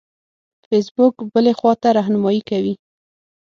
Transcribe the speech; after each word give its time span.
فیسبوک 0.67 1.15
بلې 1.33 1.53
خواته 1.59 1.87
رهنمایي 1.97 2.41
کوي. 2.49 2.73